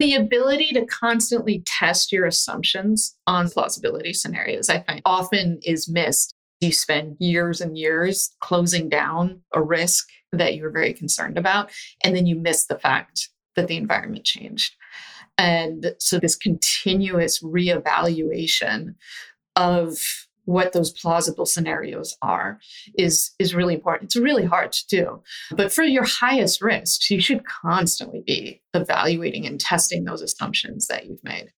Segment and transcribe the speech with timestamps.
[0.00, 6.34] The ability to constantly test your assumptions on plausibility scenarios, I find often is missed.
[6.60, 11.70] You spend years and years closing down a risk that you were very concerned about,
[12.02, 14.74] and then you miss the fact that the environment changed.
[15.36, 18.94] And so, this continuous reevaluation
[19.54, 19.98] of
[20.50, 22.58] what those plausible scenarios are
[22.98, 24.08] is is really important.
[24.08, 25.22] It's really hard to do.
[25.52, 31.06] But for your highest risks you should constantly be evaluating and testing those assumptions that
[31.06, 31.52] you've made.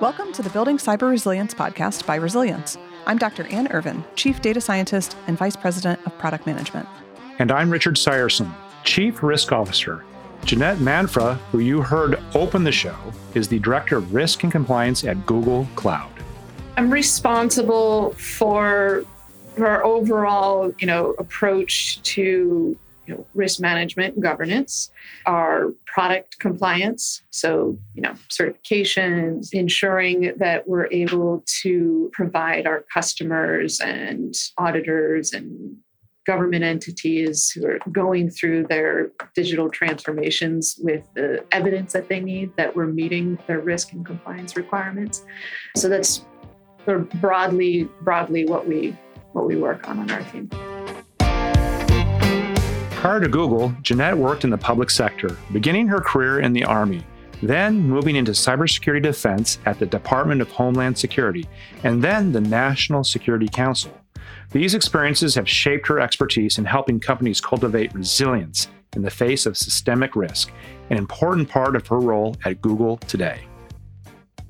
[0.00, 2.78] Welcome to the building cyber resilience podcast by resilience.
[3.06, 6.88] I'm dr ann irvine chief data scientist and vice president of product management.
[7.38, 8.50] And i'm richard seiersen
[8.84, 10.02] chief risk officer.
[10.44, 12.96] Jeanette Manfra, who you heard open the show,
[13.34, 16.08] is the Director of Risk and Compliance at Google Cloud.
[16.78, 19.02] I'm responsible for
[19.58, 24.88] our overall, you know, approach to you know, risk management and governance,
[25.26, 33.80] our product compliance, so you know certifications, ensuring that we're able to provide our customers
[33.80, 35.78] and auditors and
[36.28, 42.54] government entities who are going through their digital transformations with the evidence that they need
[42.56, 45.24] that we're meeting their risk and compliance requirements.
[45.74, 46.20] So that's
[46.88, 48.96] sort of broadly broadly what we
[49.32, 50.48] what we work on on our team.
[52.92, 57.04] Prior to Google, Jeanette worked in the public sector, beginning her career in the Army,
[57.42, 61.46] then moving into cybersecurity defense at the Department of Homeland Security,
[61.84, 63.92] and then the National Security Council.
[64.52, 69.58] These experiences have shaped her expertise in helping companies cultivate resilience in the face of
[69.58, 70.50] systemic risk,
[70.88, 73.42] an important part of her role at Google today.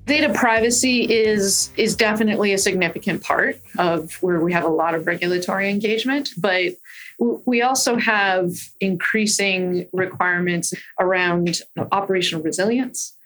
[0.09, 5.07] Data privacy is is definitely a significant part of where we have a lot of
[5.07, 6.73] regulatory engagement, but
[7.19, 8.51] we also have
[8.81, 11.61] increasing requirements around
[11.93, 13.17] operational resilience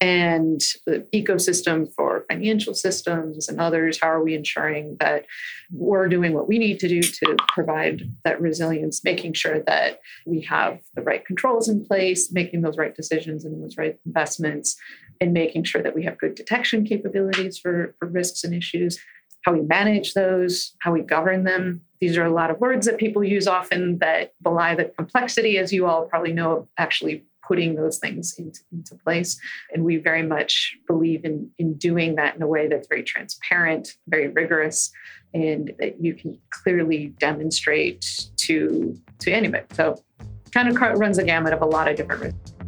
[0.00, 4.00] and the ecosystem for financial systems and others.
[4.00, 5.26] How are we ensuring that
[5.70, 10.40] we're doing what we need to do to provide that resilience, making sure that we
[10.40, 14.76] have the right controls in place, making those right decisions and those right investments,
[15.22, 18.98] and making sure that we have good detection capabilities for, for risks and issues,
[19.42, 21.80] how we manage those, how we govern them.
[22.00, 25.72] These are a lot of words that people use often that belie the complexity, as
[25.72, 29.38] you all probably know, of actually putting those things into, into place.
[29.72, 33.96] And we very much believe in, in doing that in a way that's very transparent,
[34.08, 34.90] very rigorous,
[35.34, 39.66] and that you can clearly demonstrate to, to anybody.
[39.74, 40.02] So
[40.50, 42.61] kind of runs a gamut of a lot of different risks.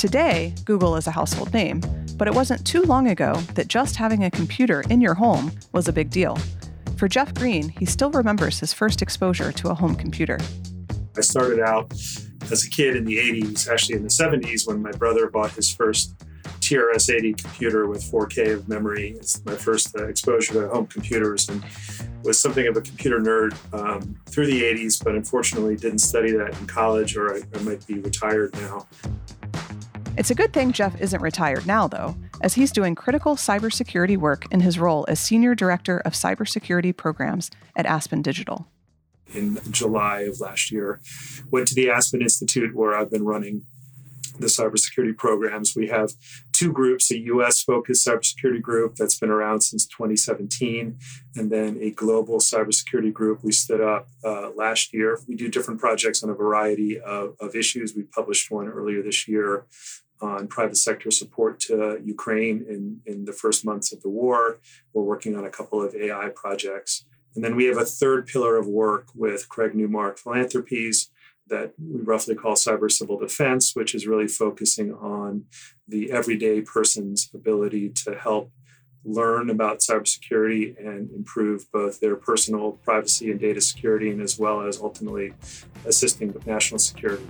[0.00, 1.82] Today, Google is a household name,
[2.16, 5.88] but it wasn't too long ago that just having a computer in your home was
[5.88, 6.38] a big deal.
[6.96, 10.38] For Jeff Greene, he still remembers his first exposure to a home computer.
[11.18, 11.92] I started out
[12.50, 15.70] as a kid in the 80s, actually in the 70s, when my brother bought his
[15.70, 16.14] first
[16.60, 19.10] TRS 80 computer with 4K of memory.
[19.18, 21.62] It's my first uh, exposure to home computers and
[22.24, 26.58] was something of a computer nerd um, through the 80s, but unfortunately didn't study that
[26.58, 28.86] in college or I, I might be retired now.
[30.16, 34.44] It's a good thing Jeff isn't retired now, though, as he's doing critical cybersecurity work
[34.52, 38.66] in his role as Senior Director of Cybersecurity Programs at Aspen Digital.
[39.32, 41.00] In July of last year,
[41.50, 43.64] went to the Aspen Institute where I've been running
[44.40, 45.74] the cybersecurity programs.
[45.76, 46.12] We have
[46.52, 50.98] two groups a US focused cybersecurity group that's been around since 2017,
[51.36, 55.18] and then a global cybersecurity group we stood up uh, last year.
[55.28, 57.94] We do different projects on a variety of, of issues.
[57.94, 59.66] We published one earlier this year
[60.20, 64.58] on private sector support to Ukraine in, in the first months of the war.
[64.92, 67.04] We're working on a couple of AI projects.
[67.34, 71.10] And then we have a third pillar of work with Craig Newmark Philanthropies
[71.50, 75.44] that we roughly call cyber civil defense, which is really focusing on
[75.86, 78.50] the everyday person's ability to help
[79.04, 84.62] learn about cybersecurity and improve both their personal privacy and data security, and as well
[84.62, 85.32] as ultimately
[85.86, 87.24] assisting with national security.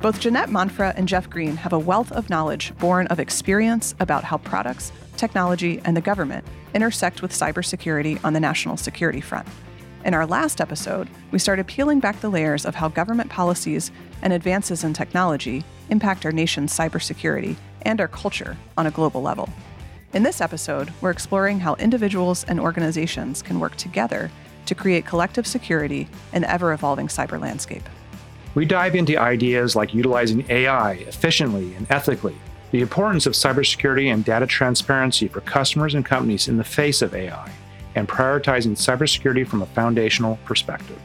[0.00, 4.22] Both Jeanette Manfra and Jeff Greene have a wealth of knowledge born of experience about
[4.22, 6.44] how products, technology, and the government
[6.74, 9.48] intersect with cybersecurity on the national security front.
[10.08, 14.32] In our last episode, we started peeling back the layers of how government policies and
[14.32, 19.50] advances in technology impact our nation's cybersecurity and our culture on a global level.
[20.14, 24.30] In this episode, we're exploring how individuals and organizations can work together
[24.64, 27.86] to create collective security in the ever evolving cyber landscape.
[28.54, 32.38] We dive into ideas like utilizing AI efficiently and ethically,
[32.70, 37.14] the importance of cybersecurity and data transparency for customers and companies in the face of
[37.14, 37.50] AI,
[37.98, 40.98] and prioritizing cybersecurity from a foundational perspective.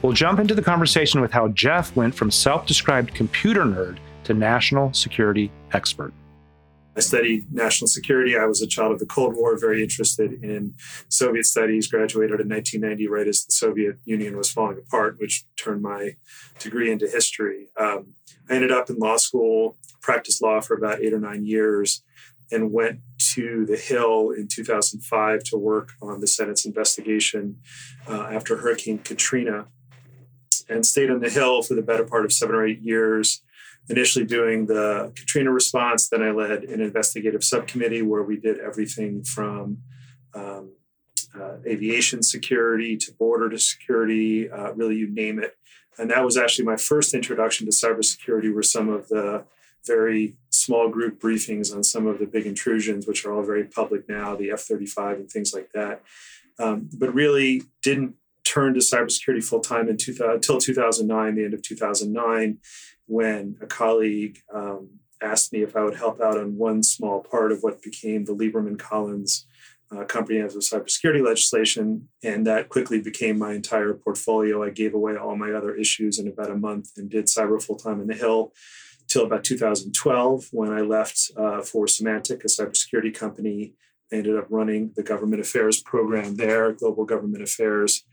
[0.00, 4.34] We'll jump into the conversation with how Jeff went from self described computer nerd to
[4.34, 6.12] national security expert.
[6.96, 8.36] I studied national security.
[8.36, 10.74] I was a child of the Cold War, very interested in
[11.08, 15.82] Soviet studies, graduated in 1990 right as the Soviet Union was falling apart, which turned
[15.82, 16.16] my
[16.58, 17.68] degree into history.
[17.76, 18.14] Um,
[18.48, 22.02] I ended up in law school, practiced law for about eight or nine years,
[22.52, 23.00] and went
[23.34, 27.58] to the Hill in 2005 to work on the Senate's investigation
[28.08, 29.66] uh, after Hurricane Katrina
[30.68, 33.42] and stayed on the Hill for the better part of seven or eight years
[33.88, 36.08] initially doing the Katrina response.
[36.08, 39.78] Then I led an investigative subcommittee where we did everything from
[40.34, 40.72] um,
[41.34, 45.56] uh, aviation security to border to security, uh, really, you name it.
[45.98, 49.44] And that was actually my first introduction to cybersecurity, were some of the
[49.86, 50.36] very
[50.70, 54.36] small group briefings on some of the big intrusions, which are all very public now,
[54.36, 56.00] the F 35 and things like that.
[56.60, 58.14] Um, but really didn't
[58.44, 62.58] turn to cybersecurity full time until 2009, the end of 2009,
[63.06, 64.90] when a colleague um,
[65.20, 68.36] asked me if I would help out on one small part of what became the
[68.36, 69.46] Lieberman Collins
[69.90, 72.08] uh, comprehensive cybersecurity legislation.
[72.22, 74.62] And that quickly became my entire portfolio.
[74.62, 77.74] I gave away all my other issues in about a month and did cyber full
[77.74, 78.52] time in the Hill
[79.10, 83.74] till about 2012 when I left uh, for Symantec, a cybersecurity company.
[84.12, 88.04] I ended up running the government affairs program there, global government affairs.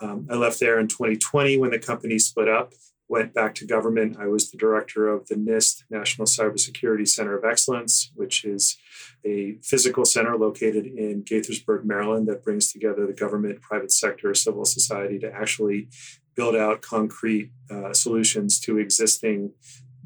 [0.00, 2.72] Um, I left there in 2020 when the company split up
[3.08, 4.16] went back to government.
[4.18, 8.76] I was the director of the NIST, National Cybersecurity Center of Excellence, which is
[9.24, 14.64] a physical center located in Gaithersburg, Maryland, that brings together the government, private sector, civil
[14.64, 15.88] society to actually
[16.34, 19.52] build out concrete uh, solutions to existing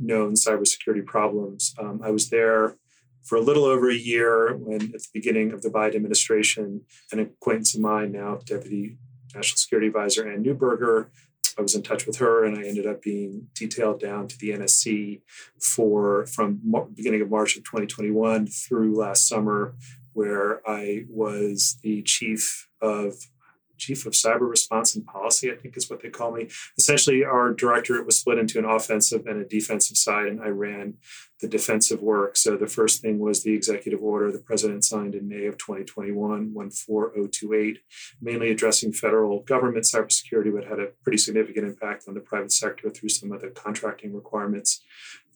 [0.00, 1.74] known cybersecurity problems.
[1.78, 2.76] Um, I was there
[3.22, 7.18] for a little over a year when, at the beginning of the Biden administration, an
[7.18, 8.98] acquaintance of mine, now Deputy
[9.34, 11.08] National Security Advisor Anne Neuberger,
[11.58, 14.50] I was in touch with her, and I ended up being detailed down to the
[14.50, 15.22] NSC
[15.60, 16.60] for from
[16.94, 19.74] beginning of March of 2021 through last summer,
[20.12, 23.14] where I was the chief of
[23.78, 26.48] chief of cyber response and policy, I think is what they call me.
[26.76, 30.94] Essentially, our directorate was split into an offensive and a defensive side, and I ran
[31.40, 32.36] the defensive work.
[32.36, 36.52] So the first thing was the executive order the president signed in May of 2021,
[36.52, 37.78] 14028,
[38.20, 42.90] mainly addressing federal government cybersecurity, but had a pretty significant impact on the private sector
[42.90, 44.82] through some of the contracting requirements.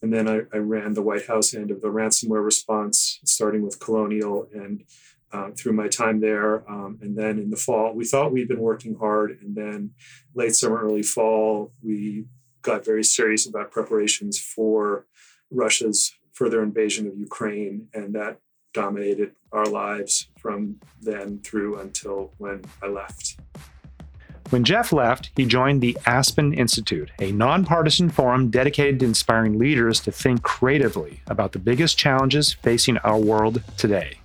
[0.02, 3.78] And then I, I ran the White House end of the ransomware response, starting with
[3.78, 4.82] Colonial and
[5.32, 6.68] uh, through my time there.
[6.70, 9.38] Um, and then in the fall, we thought we'd been working hard.
[9.40, 9.92] And then
[10.34, 12.26] late summer, early fall, we
[12.60, 15.06] got very serious about preparations for
[15.50, 17.88] Russia's further invasion of Ukraine.
[17.94, 18.38] And that
[18.74, 23.36] dominated our lives from then through until when I left.
[24.50, 30.00] When Jeff left, he joined the Aspen Institute, a nonpartisan forum dedicated to inspiring leaders
[30.00, 34.18] to think creatively about the biggest challenges facing our world today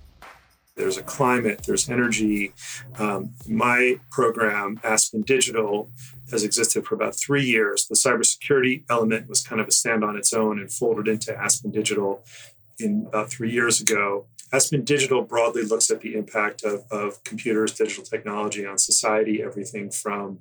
[0.78, 2.52] there's a climate, there's energy.
[2.98, 5.90] Um, my program, Aspen Digital,
[6.30, 7.86] has existed for about three years.
[7.86, 11.72] The cybersecurity element was kind of a stand on its own and folded into Aspen
[11.72, 12.22] Digital
[12.78, 14.26] in about three years ago.
[14.52, 19.90] Aspen Digital broadly looks at the impact of, of computers, digital technology on society, everything
[19.90, 20.38] from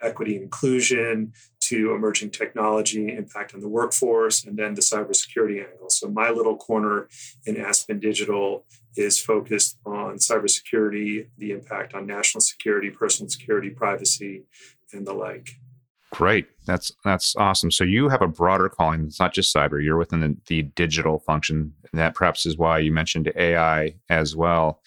[0.00, 5.88] equity and inclusion to emerging technology, impact on the workforce, and then the cybersecurity angle.
[5.88, 7.08] So, my little corner
[7.46, 8.64] in Aspen Digital
[8.96, 14.44] is focused on cybersecurity, the impact on national security, personal security, privacy,
[14.92, 15.50] and the like.
[16.10, 16.46] Great.
[16.64, 17.72] That's that's awesome.
[17.72, 19.04] So you have a broader calling.
[19.06, 19.82] It's not just cyber.
[19.82, 21.74] You're within the, the digital function.
[21.90, 24.80] And that perhaps is why you mentioned AI as well.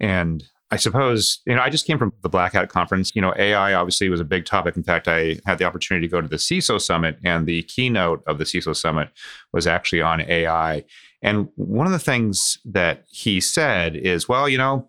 [0.00, 3.14] And I suppose, you know, I just came from the Black Hat conference.
[3.14, 4.76] You know, AI obviously was a big topic.
[4.76, 8.22] In fact, I had the opportunity to go to the CISO summit, and the keynote
[8.26, 9.10] of the CISO summit
[9.52, 10.84] was actually on AI.
[11.26, 14.86] And one of the things that he said is, well, you know,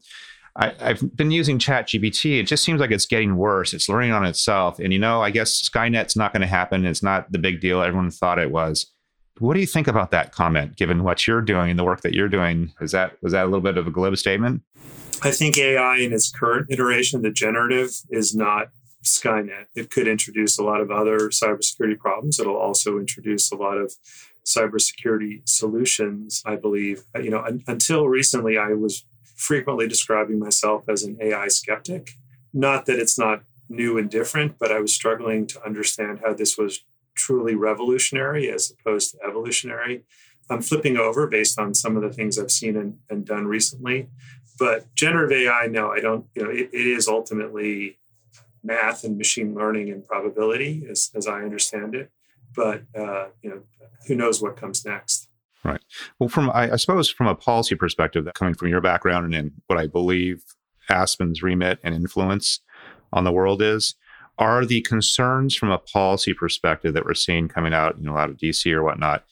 [0.56, 2.40] I, have been using ChatGPT.
[2.40, 3.74] It just seems like it's getting worse.
[3.74, 4.78] It's learning on itself.
[4.78, 6.86] And, you know, I guess Skynet's not going to happen.
[6.86, 8.86] It's not the big deal everyone thought it was.
[9.40, 12.14] What do you think about that comment, given what you're doing and the work that
[12.14, 12.72] you're doing?
[12.82, 14.62] Is that was that a little bit of a glib statement?
[15.24, 18.68] I think AI in its current iteration, the generative, is not
[19.04, 19.66] Skynet.
[19.76, 22.40] It could introduce a lot of other cybersecurity problems.
[22.40, 23.94] It'll also introduce a lot of
[24.48, 27.04] cybersecurity solutions, I believe.
[27.16, 29.04] Uh, you know, un- until recently, I was
[29.36, 32.12] frequently describing myself as an AI skeptic.
[32.54, 36.58] Not that it's not new and different, but I was struggling to understand how this
[36.58, 40.04] was truly revolutionary as opposed to evolutionary.
[40.50, 44.08] I'm flipping over based on some of the things I've seen and, and done recently.
[44.58, 47.98] But generative AI, no, I don't, you know, it, it is ultimately
[48.64, 52.12] math and machine learning and probability, as, as I understand it.
[52.58, 53.62] But uh, you know,
[54.08, 55.30] who knows what comes next?
[55.64, 55.82] Right.
[56.20, 59.36] Well, from I, I suppose from a policy perspective, that coming from your background and
[59.36, 60.44] in what I believe
[60.90, 62.60] Aspen's remit and influence
[63.14, 63.96] on the world is,
[64.38, 68.30] are the concerns from a policy perspective that we're seeing coming out, you know, out
[68.30, 69.24] of DC or whatnot,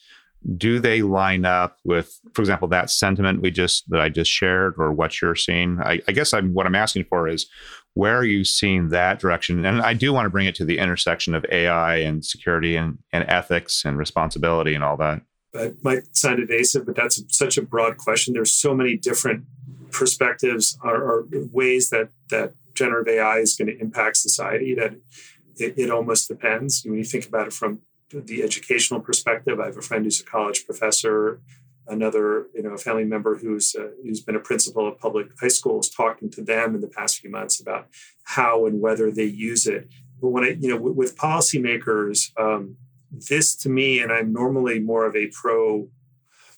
[0.58, 4.76] do they line up with, for example, that sentiment we just that I just shared,
[4.78, 5.80] or what you're seeing?
[5.82, 7.48] I, I guess I'm what I'm asking for is
[7.96, 9.66] where are you seeing that direction?
[9.66, 13.00] And I do want to bring it to the intersection of AI and security and,
[13.12, 15.22] and ethics and responsibility and all that.
[15.54, 18.34] That might sound evasive, but that's such a broad question.
[18.34, 19.46] There's so many different
[19.92, 24.96] perspectives or, or ways that that generative AI is going to impact society that
[25.58, 26.84] it, it almost depends.
[26.84, 27.80] When you think about it from
[28.12, 31.40] the educational perspective, I have a friend who's a college professor,
[31.88, 35.90] another you know family member who's uh, who's been a principal of public high schools,
[35.90, 37.88] talking to them in the past few months about
[38.24, 39.88] how and whether they use it.
[40.22, 42.78] But when I you know with, with policymakers, um,
[43.12, 45.90] this to me, and I'm normally more of a pro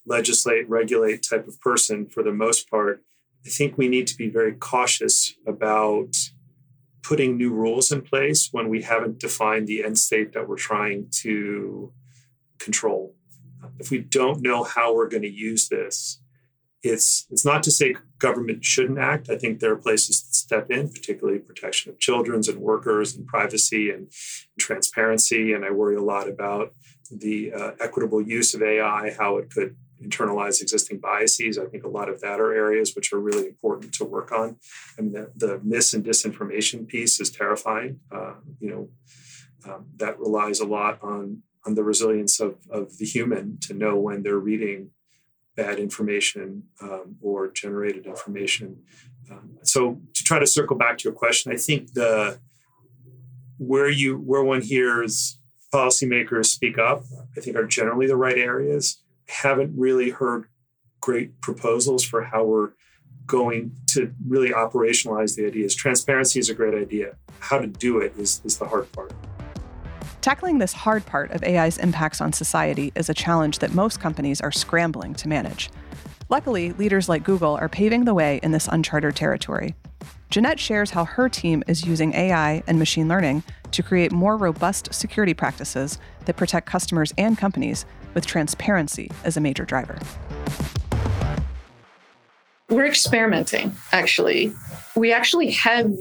[0.05, 3.03] legislate regulate type of person for the most part.
[3.45, 6.15] I think we need to be very cautious about
[7.03, 11.07] putting new rules in place when we haven't defined the end state that we're trying
[11.09, 11.93] to
[12.59, 13.15] control.
[13.79, 16.21] If we don't know how we're going to use this,
[16.83, 19.29] it's it's not to say government shouldn't act.
[19.29, 23.27] I think there are places to step in, particularly protection of children's and workers and
[23.27, 24.11] privacy and
[24.59, 25.53] transparency.
[25.53, 26.73] And I worry a lot about
[27.11, 31.57] the uh, equitable use of AI, how it could internalize existing biases.
[31.57, 34.57] I think a lot of that are areas which are really important to work on.
[34.97, 37.99] I mean, the, the mis and disinformation piece is terrifying.
[38.11, 38.89] Uh, you know,
[39.67, 43.97] um, that relies a lot on on the resilience of, of the human to know
[43.97, 44.89] when they're reading
[45.55, 48.77] bad information um, or generated information.
[49.29, 52.39] Um, so to try to circle back to your question, I think the
[53.57, 55.39] where you where one hears
[55.73, 57.03] policymakers speak up,
[57.35, 60.45] I think are generally the right areas haven't really heard
[61.01, 62.71] great proposals for how we're
[63.25, 65.75] going to really operationalize the ideas.
[65.75, 67.17] Transparency is a great idea.
[67.39, 69.11] How to do it is, is the hard part.
[70.21, 74.41] Tackling this hard part of AI's impacts on society is a challenge that most companies
[74.41, 75.69] are scrambling to manage.
[76.29, 79.75] Luckily, leaders like Google are paving the way in this uncharted territory.
[80.29, 84.93] Jeanette shares how her team is using AI and machine learning to create more robust
[84.93, 89.97] security practices that protect customers and companies with transparency as a major driver.
[92.69, 94.51] We're experimenting, actually.
[94.95, 95.93] We actually have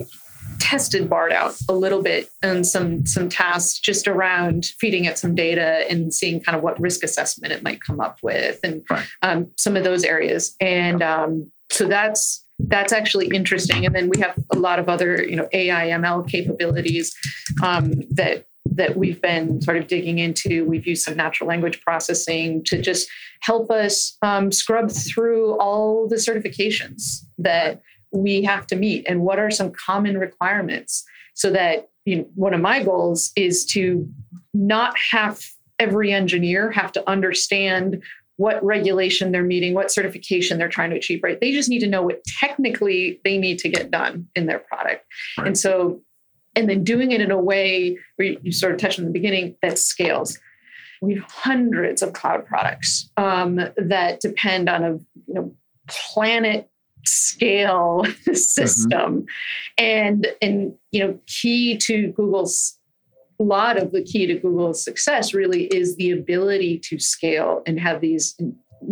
[0.59, 5.35] tested BARD out a little bit and some some tasks just around feeding it some
[5.35, 9.07] data and seeing kind of what risk assessment it might come up with and right.
[9.23, 10.57] um, some of those areas.
[10.61, 13.85] And um, so that's that's actually interesting.
[13.85, 17.15] And then we have a lot of other, you know, AI ML capabilities
[17.63, 20.65] um, that that we've been sort of digging into.
[20.65, 23.09] We've used some natural language processing to just
[23.41, 27.83] help us um, scrub through all the certifications that
[28.17, 31.05] we have to meet and what are some common requirements
[31.35, 34.09] so that you know one of my goals is to
[34.55, 35.43] not have
[35.79, 38.03] every engineer have to understand
[38.37, 41.41] what regulation they're meeting, what certification they're trying to achieve, right?
[41.41, 45.07] They just need to know what technically they need to get done in their product.
[45.39, 45.47] Right.
[45.47, 46.03] And so
[46.55, 49.11] and then doing it in a way where you, you sort of touched on the
[49.11, 50.39] beginning that scales.
[51.03, 55.55] We have hundreds of cloud products um, that depend on a you know
[55.87, 56.71] planet
[57.07, 59.25] scale system, mm-hmm.
[59.79, 62.79] and and you know key to Google's
[63.39, 67.79] a lot of the key to Google's success really is the ability to scale and
[67.79, 68.35] have these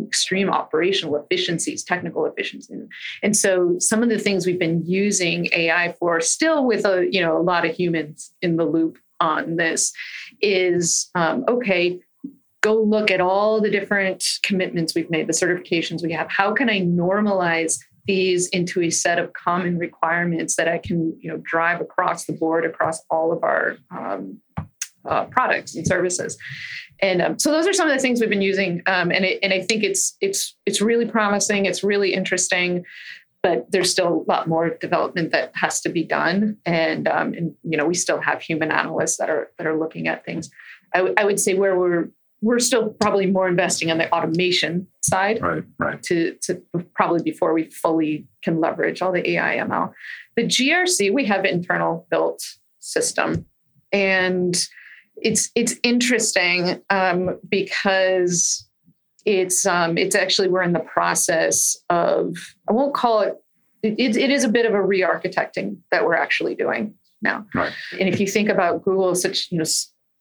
[0.06, 2.88] extreme operational efficiencies, technical efficiencies.
[3.22, 7.20] And so some of the things we've been using AI for, still with a you
[7.20, 9.92] know a lot of humans in the loop on this,
[10.40, 12.00] is um, okay.
[12.60, 16.30] Go look at all the different commitments we've made, the certifications we have.
[16.30, 21.30] How can I normalize these into a set of common requirements that I can, you
[21.30, 24.40] know, drive across the board across all of our um,
[25.08, 26.38] uh, products and services.
[27.00, 29.38] And um, so those are some of the things we've been using, um, and it,
[29.42, 31.66] and I think it's it's it's really promising.
[31.66, 32.84] It's really interesting,
[33.42, 36.56] but there's still a lot more development that has to be done.
[36.64, 40.06] And um, and you know we still have human analysts that are that are looking
[40.08, 40.50] at things.
[40.94, 42.08] I, w- I would say where we're
[42.44, 45.64] we're still probably more investing on the automation side, right?
[45.78, 46.02] Right.
[46.04, 46.62] To to
[46.94, 49.92] probably before we fully can leverage all the AI ML.
[50.36, 52.44] The GRC we have internal built
[52.80, 53.46] system,
[53.92, 54.54] and
[55.16, 58.68] it's it's interesting um, because
[59.24, 62.36] it's um, it's actually we're in the process of
[62.68, 63.42] I won't call it,
[63.82, 67.46] it it is a bit of a re-architecting that we're actually doing now.
[67.54, 67.72] Right.
[67.98, 69.64] And if you think about Google, such you know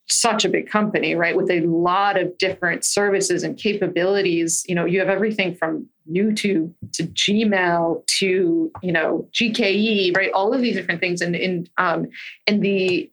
[0.09, 4.63] such a big company, right, with a lot of different services and capabilities.
[4.67, 10.31] You know, you have everything from YouTube to Gmail to you know GKE, right?
[10.33, 12.07] All of these different things, and in um,
[12.47, 13.09] and the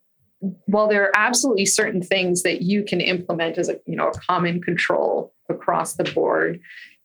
[0.66, 4.18] while there are absolutely certain things that you can implement as a you know a
[4.18, 6.60] common control across the board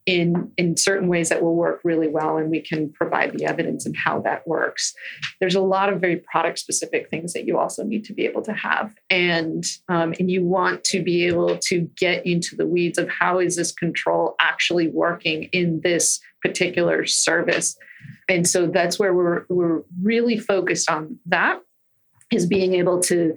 [0.06, 3.86] in in certain ways that will work really well and we can provide the evidence
[3.86, 4.94] and how that works.
[5.40, 8.44] There's a lot of very product specific things that you also need to be able
[8.44, 8.94] to have.
[9.10, 13.40] And um, and you want to be able to get into the weeds of how
[13.40, 17.76] is this control actually working in this particular service.
[18.30, 21.62] And so that's where we're we're really focused on that
[22.32, 23.36] is being able to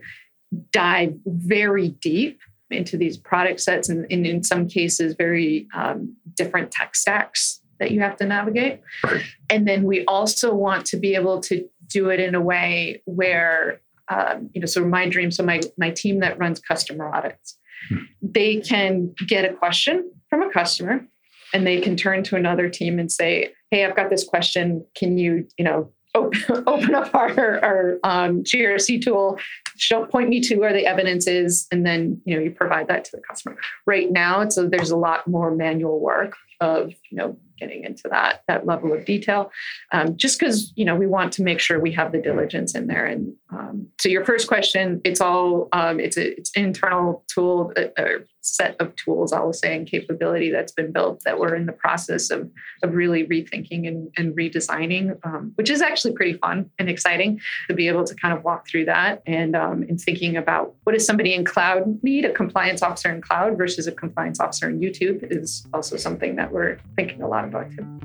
[0.73, 6.71] dive very deep into these product sets and, and in some cases very um, different
[6.71, 9.23] tech stacks that you have to navigate Right.
[9.51, 13.81] and then we also want to be able to do it in a way where
[14.09, 17.57] um, you know so my dream so my my team that runs customer audits
[17.91, 17.99] Hmm.
[18.21, 21.07] they can get a question from a customer
[21.55, 25.17] and they can turn to another team and say hey i've got this question can
[25.17, 29.39] you you know open, open up our, our um, grc tool
[29.79, 33.05] show point me to where the evidence is and then you know you provide that
[33.07, 33.57] to the customer.
[33.87, 38.43] Right now a, there's a lot more manual work of you know getting into that
[38.49, 39.51] that level of detail.
[39.93, 42.87] Um, just because you know we want to make sure we have the diligence in
[42.87, 43.07] there.
[43.07, 47.91] And um, so your first question it's all um, it's a it's internal tool a,
[47.97, 51.67] a set of tools i will say and capability that's been built that we're in
[51.67, 52.51] the process of
[52.83, 57.39] of really rethinking and, and redesigning um, which is actually pretty fun and exciting
[57.69, 60.93] to be able to kind of walk through that and um, and thinking about what
[60.93, 62.25] does somebody in cloud need?
[62.25, 66.53] A compliance officer in cloud versus a compliance officer in youtube is also something that
[66.53, 68.01] we're thinking a lot too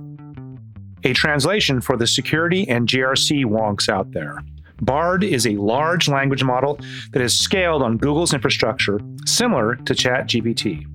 [1.03, 4.39] A translation for the security and GRC wonks out there.
[4.85, 6.79] BARD is a large language model
[7.11, 10.85] that is scaled on Google's infrastructure, similar to ChatGPT.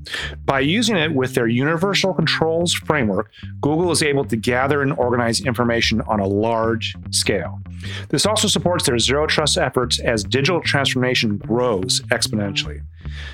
[0.45, 5.41] By using it with their universal controls framework, Google is able to gather and organize
[5.41, 7.61] information on a large scale.
[8.09, 12.83] This also supports their zero trust efforts as digital transformation grows exponentially.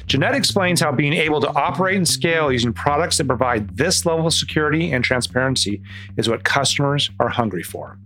[0.07, 4.27] Jeanette explains how being able to operate and scale using products that provide this level
[4.27, 5.83] of security and transparency
[6.17, 7.99] is what customers are hungry for.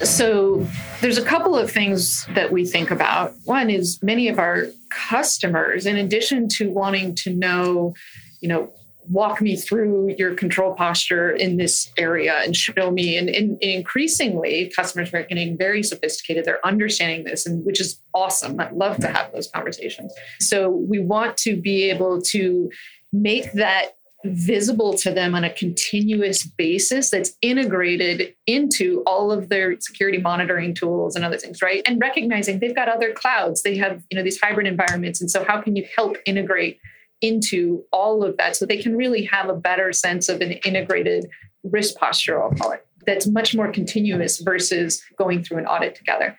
[0.00, 0.66] So
[1.00, 3.34] there's a couple of things that we think about.
[3.44, 7.94] One is many of our customers, in addition to wanting to know,
[8.40, 8.72] you know,
[9.08, 14.72] walk me through your control posture in this area and show me and, and increasingly
[14.74, 16.44] customers are getting very sophisticated.
[16.44, 18.58] They're understanding this and which is awesome.
[18.58, 19.14] I love to mm-hmm.
[19.14, 20.12] have those conversations.
[20.40, 22.70] So we want to be able to
[23.12, 29.78] make that visible to them on a continuous basis that's integrated into all of their
[29.80, 31.82] security monitoring tools and other things right?
[31.86, 33.62] And recognizing they've got other clouds.
[33.62, 35.20] They have you know these hybrid environments.
[35.20, 36.78] And so how can you help integrate
[37.20, 41.26] into all of that so they can really have a better sense of an integrated
[41.62, 46.36] risk posture i'll call it that's much more continuous versus going through an audit together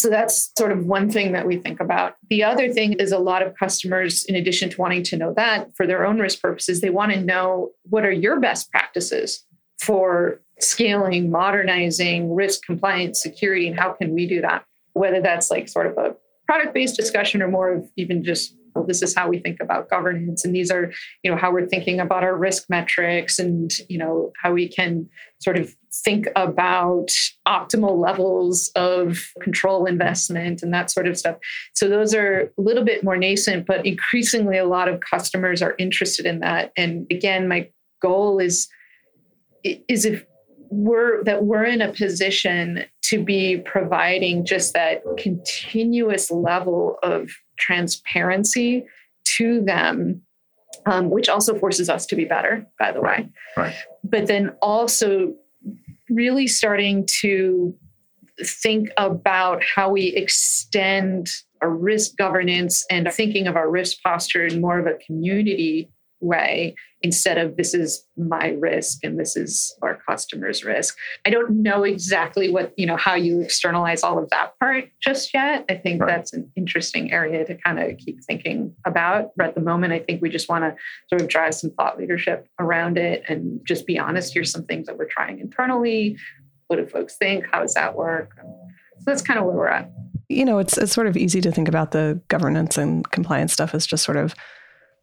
[0.00, 2.16] so that's sort of one thing that we think about.
[2.30, 5.76] The other thing is a lot of customers, in addition to wanting to know that
[5.76, 9.44] for their own risk purposes, they want to know what are your best practices
[9.78, 14.64] for scaling, modernizing, risk compliance, security, and how can we do that?
[14.94, 18.86] Whether that's like sort of a product based discussion or more of even just well,
[18.86, 20.92] this is how we think about governance and these are
[21.24, 25.08] you know how we're thinking about our risk metrics and you know how we can
[25.40, 27.08] sort of think about
[27.48, 31.36] optimal levels of control investment and that sort of stuff.
[31.74, 35.74] So those are a little bit more nascent but increasingly a lot of customers are
[35.78, 36.72] interested in that.
[36.76, 37.68] And again my
[38.00, 38.68] goal is
[39.64, 40.24] is if
[40.70, 48.86] we're that we're in a position to be providing just that continuous level of transparency
[49.36, 50.22] to them
[50.86, 53.28] um, which also forces us to be better by the way.
[53.56, 53.74] Right.
[54.04, 55.34] but then also
[56.10, 57.74] really starting to
[58.42, 61.28] think about how we extend
[61.62, 66.74] our risk governance and thinking of our risk posture in more of a community way
[67.02, 70.96] instead of this is my risk and this is our customer's risk.
[71.26, 75.32] I don't know exactly what, you know, how you externalize all of that part just
[75.32, 75.64] yet.
[75.70, 76.08] I think Right.
[76.08, 79.30] that's an interesting area to kind of keep thinking about.
[79.36, 80.74] But at the moment, I think we just want to
[81.08, 84.34] sort of drive some thought leadership around it and just be honest.
[84.34, 86.18] Here's some things that we're trying internally.
[86.66, 87.46] What do folks think?
[87.50, 88.32] How does that work?
[88.42, 89.90] So that's kind of where we're at.
[90.28, 93.74] You know, it's it's sort of easy to think about the governance and compliance stuff
[93.74, 94.34] as just sort of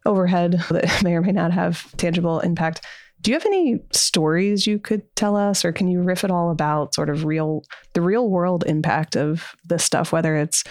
[0.08, 2.84] overhead that may or may not have tangible impact.
[3.20, 6.50] Do you have any stories you could tell us, or can you riff at all
[6.50, 10.64] about sort of real the real world impact of this stuff, whether it's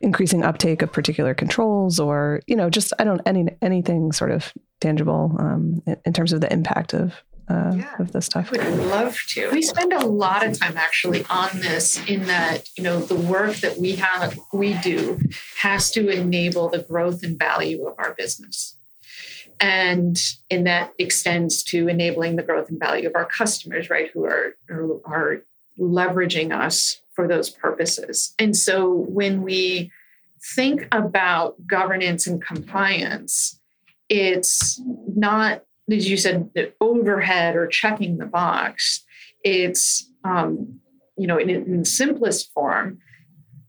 [0.00, 4.52] increasing uptake of particular controls or you know just I don't any anything sort of
[4.80, 7.14] tangible um, in, in terms of the impact of
[7.48, 8.50] uh, yeah, of this stuff?
[8.52, 9.50] I would love to.
[9.50, 13.56] We spend a lot of time actually on this in that, you know, the work
[13.56, 15.20] that we have, we do
[15.60, 18.76] has to enable the growth and value of our business.
[19.60, 20.18] And
[20.50, 24.10] in that extends to enabling the growth and value of our customers, right?
[24.12, 25.42] Who are who are
[25.78, 28.34] leveraging us for those purposes.
[28.38, 29.90] And so when we
[30.54, 33.58] think about governance and compliance,
[34.08, 34.80] it's
[35.14, 39.04] not as you said, the overhead or checking the box.
[39.44, 40.80] It's, um,
[41.16, 42.98] you know, in, in simplest form,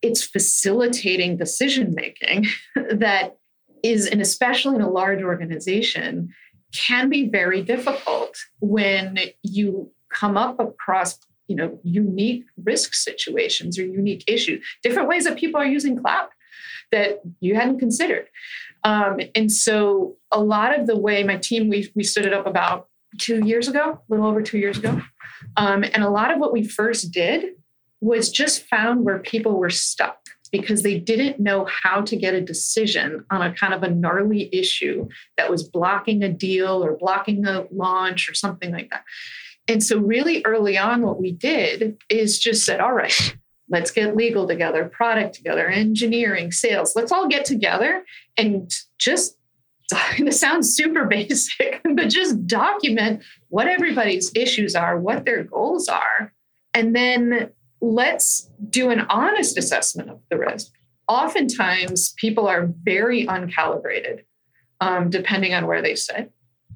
[0.01, 2.45] it's facilitating decision making
[2.91, 3.37] that
[3.83, 6.29] is, and especially in a large organization,
[6.75, 13.85] can be very difficult when you come up across you know unique risk situations or
[13.85, 16.27] unique issues different ways that people are using cloud
[16.91, 18.27] that you hadn't considered
[18.87, 22.47] um, and so a lot of the way my team, we, we stood it up
[22.47, 25.01] about two years ago, a little over two years ago.
[25.57, 27.55] Um, and a lot of what we first did
[27.99, 30.19] was just found where people were stuck
[30.53, 34.49] because they didn't know how to get a decision on a kind of a gnarly
[34.53, 39.03] issue that was blocking a deal or blocking a launch or something like that.
[39.67, 43.35] And so, really early on, what we did is just said, all right,
[43.69, 46.95] let's get legal together, product together, engineering, sales.
[46.95, 48.03] Let's all get together
[48.37, 49.37] and just
[50.19, 56.33] this sounds super basic, but just document what everybody's issues are, what their goals are,
[56.73, 57.51] and then
[57.81, 60.71] let's do an honest assessment of the risk.
[61.07, 64.23] Oftentimes, people are very uncalibrated,
[64.81, 66.33] um, depending on where they sit.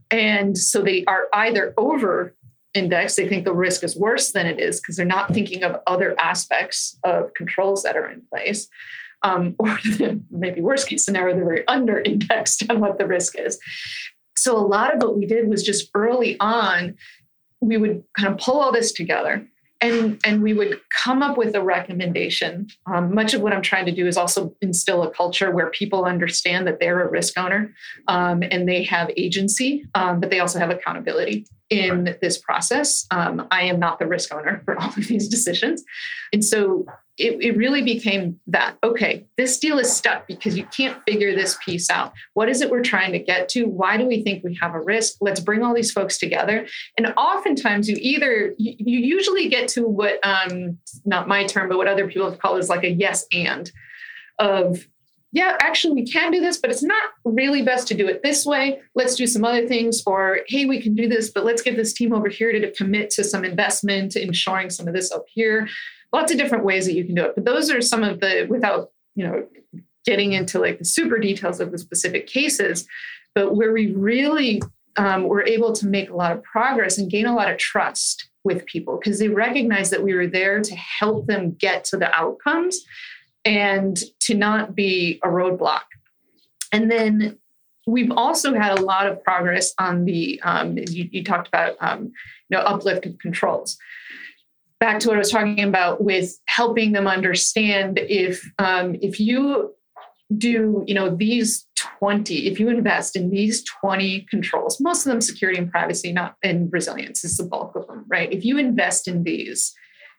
[0.10, 2.36] And so they are either over
[2.74, 5.82] index, they think the risk is worse than it is because they're not thinking of
[5.88, 8.68] other aspects of controls that are in place.
[9.24, 9.78] Um, or
[10.32, 13.60] maybe worst case scenario, they're very under indexed on what the risk is.
[14.36, 16.96] So a lot of what we did was just early on,
[17.60, 19.48] we would kind of pull all this together
[19.82, 23.86] and and we would come up with a recommendation um, much of what i'm trying
[23.86, 27.74] to do is also instill a culture where people understand that they're a risk owner
[28.08, 33.08] um, and they have agency um, but they also have accountability in this process.
[33.12, 35.84] Um, i am not the risk owner for all of these decisions.
[36.34, 36.86] And so
[37.18, 41.58] it, it really became that okay this deal is stuck because you can't figure this
[41.64, 42.14] piece out.
[42.34, 43.66] What is it we're trying to get to?
[43.66, 45.16] Why do we think we have a risk?
[45.22, 46.68] Let's bring all these folks together.
[46.98, 51.78] And oftentimes you either you, you usually get to what um not my term but
[51.78, 53.72] what other people have called is like a yes and
[54.40, 54.86] of
[55.32, 58.46] yeah, actually, we can do this, but it's not really best to do it this
[58.46, 58.82] way.
[58.96, 60.04] Let's do some other things.
[60.06, 63.10] Or, hey, we can do this, but let's get this team over here to commit
[63.12, 65.68] to some investment in shoring some of this up here
[66.14, 67.36] lots of different ways that you can do it.
[67.36, 69.48] But those are some of the, without, you know,
[70.06, 72.88] getting into like the super details of the specific cases,
[73.36, 74.62] but where we really
[74.98, 78.30] um, were able to make a lot of progress and gain a lot of trust
[78.44, 82.14] with people because they recognized that we were there to help them get to the
[82.14, 82.84] outcomes
[83.46, 85.82] and to not be a roadblock.
[86.72, 87.38] And then
[87.88, 92.06] we've also had a lot of progress on the um, you, you, talked about um,
[92.50, 93.78] you know uplift of controls
[94.82, 99.74] back to what I was talking about with helping them understand if um, if you
[100.38, 105.20] do you know these 20 if you invest in these 20 controls most of them
[105.20, 109.10] security and privacy not and resilience is the bulk of them right if you invest
[109.10, 109.74] in these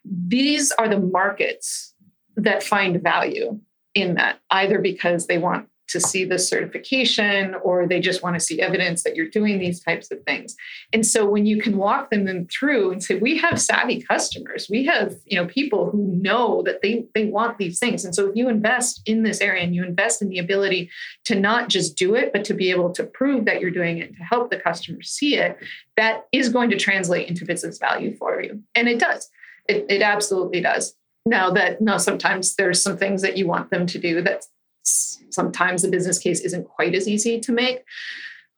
[0.05, 1.92] these are the markets
[2.35, 3.59] that find value
[3.95, 8.39] in that either because they want to see the certification or they just want to
[8.39, 10.55] see evidence that you're doing these types of things.
[10.91, 14.67] And so when you can walk them through and say we have savvy customers.
[14.69, 18.05] We have you know people who know that they they want these things.
[18.05, 20.89] And so if you invest in this area and you invest in the ability
[21.25, 24.15] to not just do it but to be able to prove that you're doing it
[24.15, 25.57] to help the customer see it
[25.95, 28.61] that is going to translate into business value for you.
[28.73, 29.29] And it does.
[29.69, 33.85] It, it absolutely does now that now sometimes there's some things that you want them
[33.87, 34.45] to do that
[34.83, 37.83] sometimes the business case isn't quite as easy to make.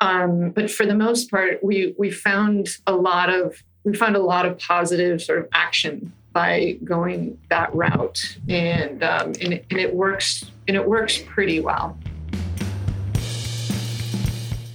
[0.01, 4.19] Um, but for the most part, we we found a lot of we found a
[4.19, 9.79] lot of positive sort of action by going that route, and um, and, it, and
[9.79, 11.97] it works and it works pretty well.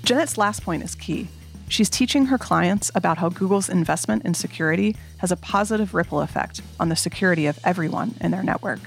[0.04, 1.28] Jeanette's last point is key.
[1.70, 6.62] She's teaching her clients about how Google's investment in security has a positive ripple effect
[6.80, 8.80] on the security of everyone in their network.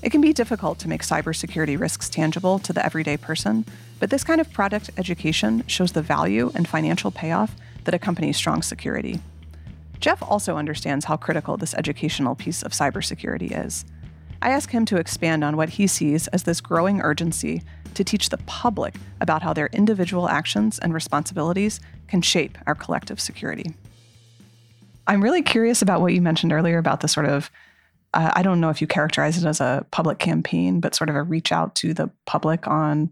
[0.00, 3.66] It can be difficult to make cybersecurity risks tangible to the everyday person,
[4.00, 8.62] but this kind of product education shows the value and financial payoff that accompanies strong
[8.62, 9.20] security.
[10.00, 13.84] Jeff also understands how critical this educational piece of cybersecurity is.
[14.40, 17.62] I ask him to expand on what he sees as this growing urgency
[17.94, 23.20] to teach the public about how their individual actions and responsibilities can shape our collective
[23.20, 23.74] security.
[25.06, 27.50] I'm really curious about what you mentioned earlier about the sort of
[28.14, 31.16] uh, I don't know if you characterize it as a public campaign, but sort of
[31.16, 33.10] a reach out to the public on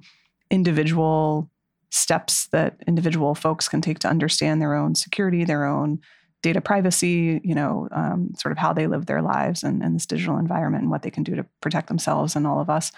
[0.50, 1.50] individual
[1.90, 6.00] steps that individual folks can take to understand their own security, their own
[6.40, 10.38] data privacy, you know, um, sort of how they live their lives and, this digital
[10.38, 12.92] environment and what they can do to protect themselves and all of us.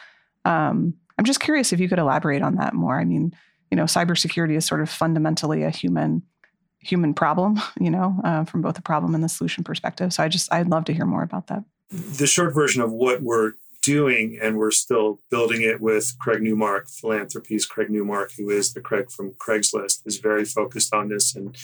[0.44, 2.98] Um, I'm just curious if you could elaborate on that more.
[2.98, 3.34] I mean,
[3.74, 6.22] you know, cybersecurity is sort of fundamentally a human
[6.78, 10.12] human problem, you know, uh, from both the problem and the solution perspective.
[10.12, 11.64] So I just I'd love to hear more about that.
[11.90, 16.86] The short version of what we're doing, and we're still building it with Craig Newmark,
[16.88, 17.66] Philanthropies.
[17.66, 21.56] Craig Newmark, who is the Craig from Craigslist, is very focused on this and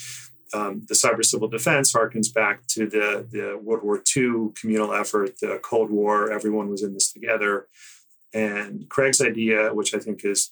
[0.53, 5.39] um, the cyber civil defense harkens back to the, the World War II communal effort,
[5.39, 6.29] the Cold War.
[6.29, 7.67] Everyone was in this together.
[8.33, 10.51] And Craig's idea, which I think is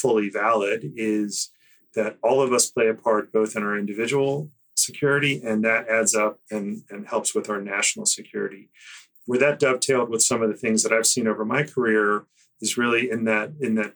[0.00, 1.50] fully valid, is
[1.94, 6.14] that all of us play a part both in our individual security and that adds
[6.14, 8.70] up and, and helps with our national security.
[9.26, 12.24] Where that dovetailed with some of the things that I've seen over my career
[12.60, 13.94] is really in that in that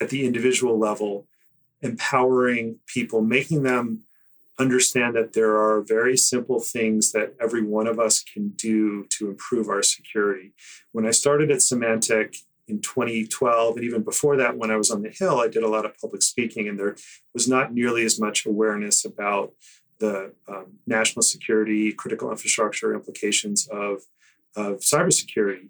[0.00, 1.26] at the individual level,
[1.82, 4.04] empowering people, making them
[4.58, 9.28] understand that there are very simple things that every one of us can do to
[9.28, 10.52] improve our security.
[10.92, 12.36] When I started at Symantec
[12.68, 15.68] in 2012, and even before that, when I was on the Hill, I did a
[15.68, 16.96] lot of public speaking, and there
[17.32, 19.52] was not nearly as much awareness about
[19.98, 24.02] the um, national security, critical infrastructure implications of,
[24.54, 25.68] of cybersecurity.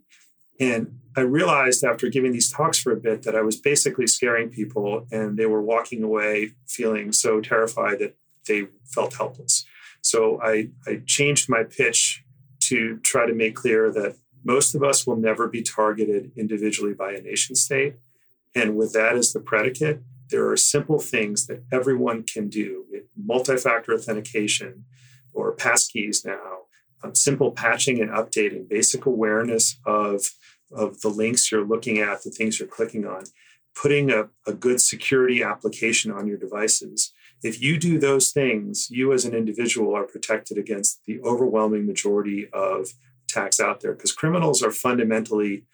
[0.60, 4.50] And I realized after giving these talks for a bit that I was basically scaring
[4.50, 9.64] people, and they were walking away feeling so terrified that they felt helpless.
[10.00, 12.24] So I, I changed my pitch
[12.60, 17.12] to try to make clear that most of us will never be targeted individually by
[17.12, 17.96] a nation state.
[18.54, 22.84] And with that as the predicate, there are simple things that everyone can do
[23.16, 24.84] multi factor authentication
[25.32, 26.58] or passkeys now,
[27.02, 30.30] um, simple patching and updating, basic awareness of,
[30.72, 33.24] of the links you're looking at, the things you're clicking on,
[33.74, 39.12] putting a, a good security application on your devices if you do those things, you
[39.12, 42.88] as an individual are protected against the overwhelming majority of
[43.28, 45.64] attacks out there because criminals are fundamentally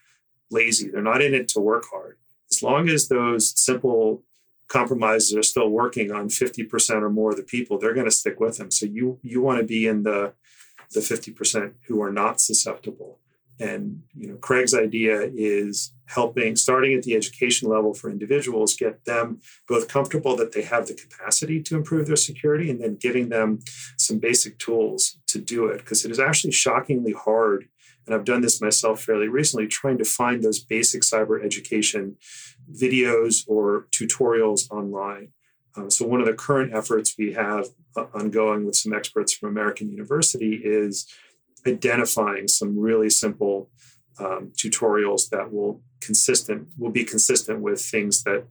[0.50, 0.90] lazy.
[0.90, 2.16] They're not in it to work hard.
[2.50, 4.22] As long as those simple
[4.68, 8.40] compromises are still working on 50% or more of the people, they're going to stick
[8.40, 8.70] with them.
[8.70, 10.32] So you you want to be in the
[10.92, 13.18] the 50% who are not susceptible.
[13.60, 19.04] And you know, Craig's idea is helping, starting at the education level for individuals, get
[19.04, 23.28] them both comfortable that they have the capacity to improve their security, and then giving
[23.28, 23.60] them
[23.96, 25.78] some basic tools to do it.
[25.78, 27.68] Because it is actually shockingly hard,
[28.06, 32.16] and I've done this myself fairly recently, trying to find those basic cyber education
[32.72, 35.28] videos or tutorials online.
[35.76, 39.48] Uh, so one of the current efforts we have uh, ongoing with some experts from
[39.48, 41.06] American University is
[41.66, 43.70] identifying some really simple
[44.18, 48.44] um, tutorials that will consistent will be consistent with things that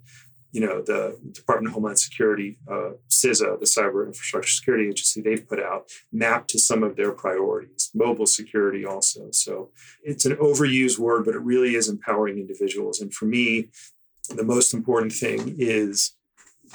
[0.51, 5.47] you know the Department of Homeland Security, uh, CISA, the Cyber Infrastructure Security Agency, they've
[5.47, 7.89] put out mapped to some of their priorities.
[7.95, 9.29] Mobile security also.
[9.31, 9.71] So
[10.03, 13.01] it's an overused word, but it really is empowering individuals.
[13.01, 13.69] And for me,
[14.29, 16.15] the most important thing is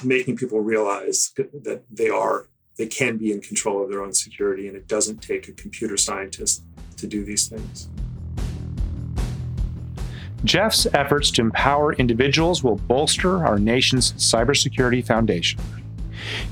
[0.03, 2.47] making people realize that they are
[2.79, 5.97] they can be in control of their own security, and it doesn't take a computer
[5.97, 6.63] scientist
[6.97, 7.89] to do these things.
[10.45, 15.61] Jeff's efforts to empower individuals will bolster our nation's cybersecurity foundation.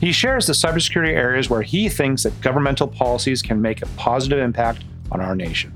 [0.01, 4.41] He shares the cybersecurity areas where he thinks that governmental policies can make a positive
[4.41, 5.73] impact on our nation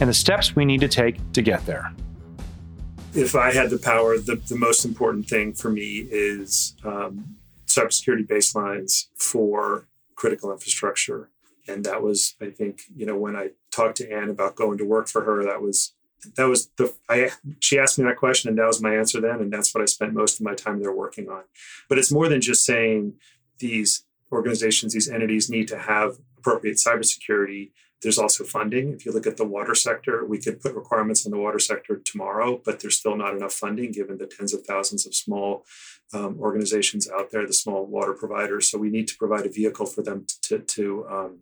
[0.00, 1.92] and the steps we need to take to get there.
[3.14, 7.37] If I had the power, the, the most important thing for me is um,
[7.68, 11.30] cybersecurity baselines for critical infrastructure.
[11.66, 14.84] And that was, I think, you know, when I talked to Anne about going to
[14.84, 15.92] work for her, that was
[16.34, 19.40] that was the I she asked me that question and that was my answer then
[19.40, 21.42] and that's what I spent most of my time there working on.
[21.88, 23.14] But it's more than just saying
[23.58, 27.70] these organizations, these entities need to have appropriate cybersecurity.
[28.02, 28.92] There's also funding.
[28.92, 31.96] If you look at the water sector, we could put requirements on the water sector
[31.96, 35.64] tomorrow, but there's still not enough funding given the tens of thousands of small
[36.14, 38.70] um, organizations out there, the small water providers.
[38.70, 41.38] So we need to provide a vehicle for them to, to um,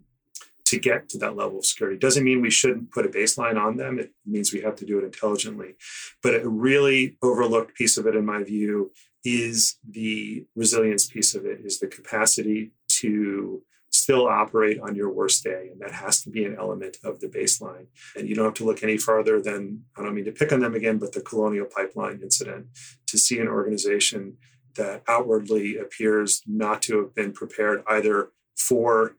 [0.67, 1.97] to get to that level of security.
[1.97, 4.01] Doesn't mean we shouldn't put a baseline on them.
[4.01, 5.77] It means we have to do it intelligently.
[6.23, 8.91] But a really overlooked piece of it, in my view,
[9.25, 13.63] is the resilience piece of it, is the capacity to
[14.07, 15.69] still operate on your worst day.
[15.73, 17.87] And that has to be an element of the baseline.
[18.15, 20.61] And you don't have to look any farther than, I don't mean to pick on
[20.61, 22.67] them again, but the Colonial Pipeline incident
[23.09, 24.37] to see an organization
[24.77, 29.17] that outwardly appears not to have been prepared either for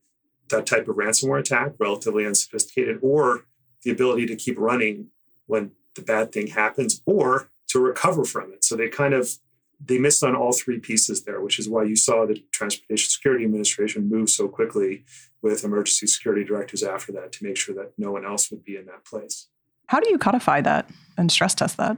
[0.52, 3.44] that type of ransomware attack, relatively unsophisticated, or
[3.84, 5.08] the ability to keep running
[5.48, 8.64] when the bad thing happens, or to recover from it.
[8.64, 9.32] So they kind of
[9.84, 13.46] they missed on all three pieces there, which is why you saw the Transportation Security
[13.46, 15.04] Administration move so quickly
[15.42, 18.76] with emergency security directives after that to make sure that no one else would be
[18.76, 19.48] in that place.
[19.88, 21.98] How do you codify that and stress test that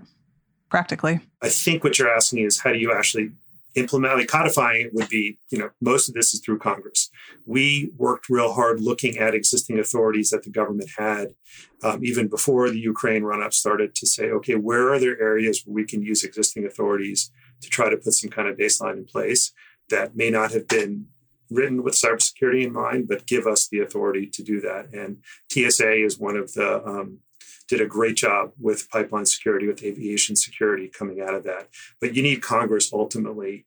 [0.70, 1.22] practically?
[1.42, 3.32] I think what you're asking is how do you actually
[3.76, 7.12] implement like codifying it would be you know most of this is through congress
[7.46, 11.36] we worked real hard looking at existing authorities that the government had
[11.84, 15.76] um, even before the ukraine run-up started to say okay where are there areas where
[15.76, 19.52] we can use existing authorities to try to put some kind of baseline in place
[19.89, 21.08] that may not have been
[21.50, 25.17] written with cybersecurity in mind but give us the authority to do that and
[25.50, 27.19] tsa is one of the um,
[27.69, 31.69] did a great job with pipeline security, with aviation security coming out of that.
[32.02, 33.65] But you need Congress ultimately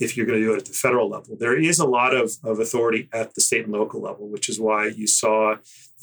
[0.00, 1.36] if you're going to do it at the federal level.
[1.38, 4.58] There is a lot of, of authority at the state and local level, which is
[4.58, 5.54] why you saw,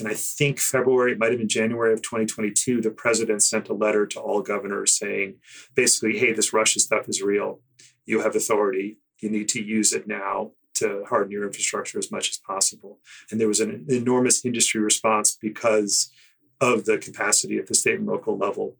[0.01, 3.73] and I think February, it might have been January of 2022, the president sent a
[3.73, 5.35] letter to all governors saying
[5.75, 7.59] basically, hey, this Russia stuff is real.
[8.05, 8.97] You have authority.
[9.19, 12.99] You need to use it now to harden your infrastructure as much as possible.
[13.29, 16.11] And there was an enormous industry response because
[16.59, 18.77] of the capacity at the state and local level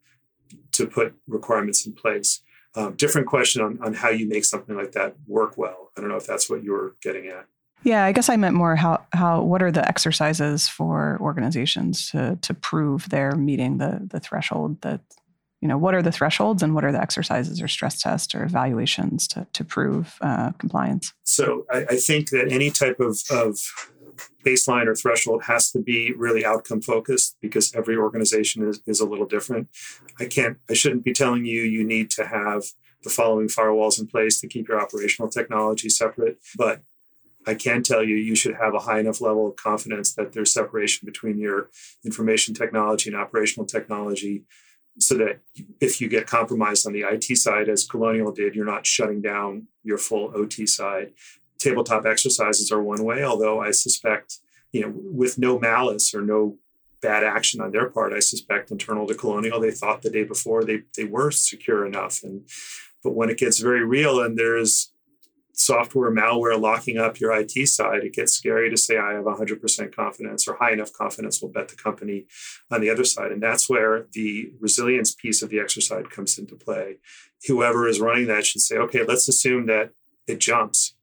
[0.72, 2.42] to put requirements in place.
[2.74, 5.92] Um, different question on, on how you make something like that work well.
[5.96, 7.46] I don't know if that's what you were getting at.
[7.84, 12.38] Yeah, I guess I meant more how how what are the exercises for organizations to
[12.42, 15.02] to prove they're meeting the the threshold that
[15.62, 18.44] you know what are the thresholds and what are the exercises or stress tests or
[18.44, 21.14] evaluations to to prove uh, compliance.
[21.24, 23.60] So I, I think that any type of of
[24.46, 29.06] baseline or threshold has to be really outcome focused because every organization is, is a
[29.06, 29.70] little different.
[30.20, 32.64] I can't, I shouldn't be telling you you need to have
[33.04, 36.82] the following firewalls in place to keep your operational technology separate, but
[37.48, 40.54] I can tell you you should have a high enough level of confidence that there's
[40.54, 41.70] separation between your
[42.06, 44.44] information technology and operational technology
[45.00, 45.40] so that
[45.80, 49.68] if you get compromised on the IT side, as Colonial did, you're not shutting down
[49.84, 51.14] your full OT side
[51.62, 54.40] tabletop exercises are one way, although I suspect,
[54.72, 56.58] you know, with no malice or no
[57.02, 60.64] bad action on their part, I suspect internal to Colonial, they thought the day before
[60.64, 62.24] they they were secure enough.
[62.24, 62.48] And
[63.04, 64.92] but when it gets very real and there's
[65.54, 69.96] software malware locking up your IT side, it gets scary to say I have 100%
[69.96, 72.26] confidence or high enough confidence will bet the company
[72.70, 73.32] on the other side.
[73.32, 76.98] And that's where the resilience piece of the exercise comes into play.
[77.48, 79.92] Whoever is running that should say, okay, let's assume that
[80.28, 80.96] it jumps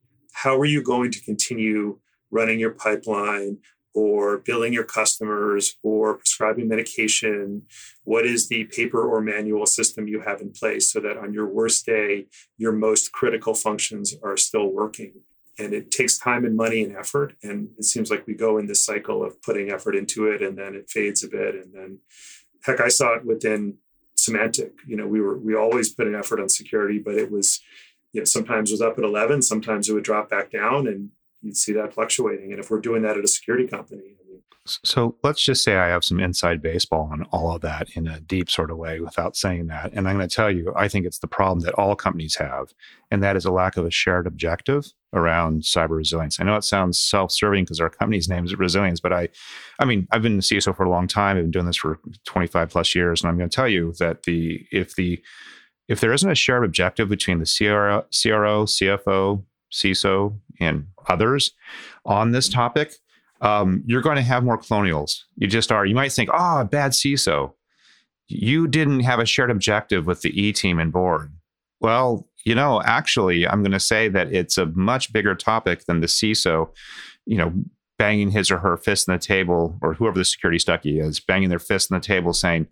[0.43, 1.99] how are you going to continue
[2.31, 3.59] running your pipeline
[3.95, 7.63] or billing your customers or prescribing medication?
[8.05, 11.47] What is the paper or manual system you have in place so that on your
[11.47, 15.13] worst day, your most critical functions are still working?
[15.59, 17.35] And it takes time and money and effort.
[17.43, 20.57] And it seems like we go in this cycle of putting effort into it and
[20.57, 21.57] then it fades a bit.
[21.57, 21.99] And then,
[22.63, 23.79] heck, I saw it within
[24.17, 24.71] Symantec.
[24.87, 27.61] You know, we were, we always put an effort on security, but it was,
[28.13, 31.11] you know, sometimes it was up at 11, sometimes it would drop back down, and
[31.43, 32.53] you'd see that fluctuating.
[32.53, 34.17] And if we're doing that at a security company,
[34.85, 38.21] so let's just say I have some inside baseball on all of that in a
[38.21, 39.93] deep sort of way without saying that.
[39.93, 42.73] And I'm going to tell you, I think it's the problem that all companies have,
[43.11, 46.39] and that is a lack of a shared objective around cyber resilience.
[46.39, 49.29] I know it sounds self-serving because our company's name is Resilience, but I,
[49.79, 51.37] I mean, I've been the CISO for a long time.
[51.37, 54.25] I've been doing this for 25 plus years, and I'm going to tell you that
[54.25, 55.23] the if the
[55.89, 61.53] if there isn't a shared objective between the CRO, CRO CFO, CISO, and others
[62.05, 62.95] on this topic,
[63.41, 65.27] um, you're going to have more colonials.
[65.37, 65.87] You just are.
[65.87, 67.53] You might think, oh, bad CISO.
[68.27, 71.33] You didn't have a shared objective with the E team and board.
[71.81, 76.01] Well, you know, actually, I'm going to say that it's a much bigger topic than
[76.01, 76.71] the CISO,
[77.27, 77.53] you know,
[77.99, 81.49] banging his or her fist on the table, or whoever the security stucky is, banging
[81.49, 82.67] their fist on the table saying,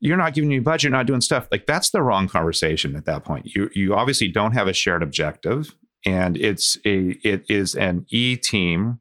[0.00, 1.48] You're not giving me budget, you're not doing stuff.
[1.50, 3.46] Like that's the wrong conversation at that point.
[3.54, 5.74] You you obviously don't have a shared objective.
[6.06, 9.00] And it's a it is an E team,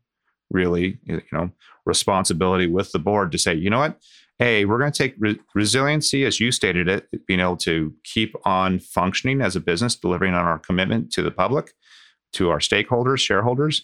[0.50, 1.52] really, you know,
[1.86, 4.00] responsibility with the board to say, you know what?
[4.40, 8.36] Hey, we're going to take re- resiliency, as you stated it, being able to keep
[8.46, 11.74] on functioning as a business, delivering on our commitment to the public,
[12.34, 13.84] to our stakeholders, shareholders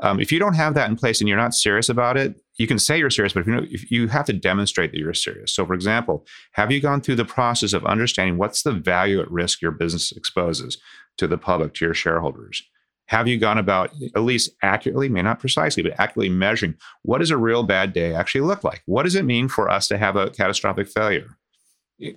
[0.00, 2.66] um, if you don't have that in place and you're not serious about it, you
[2.66, 5.14] can say you're serious, but if you, know, if you have to demonstrate that you're
[5.14, 5.54] serious.
[5.54, 9.30] So, for example, have you gone through the process of understanding what's the value at
[9.30, 10.78] risk your business exposes
[11.18, 12.62] to the public, to your shareholders?
[13.08, 17.30] Have you gone about at least accurately, may not precisely, but accurately measuring what does
[17.30, 18.82] a real bad day actually look like?
[18.86, 21.36] What does it mean for us to have a catastrophic failure?